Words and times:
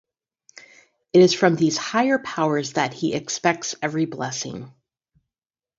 It 1.13 1.21
is 1.21 1.35
from 1.35 1.55
these 1.55 1.77
higher 1.77 2.17
powers 2.17 2.73
that 2.73 2.91
he 2.91 3.13
expects 3.13 3.75
every 3.83 4.05
blessing. 4.05 4.73